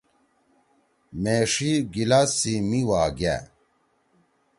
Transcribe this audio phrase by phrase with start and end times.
[1.21, 3.35] میݜی گلاس سی می وا گأ۔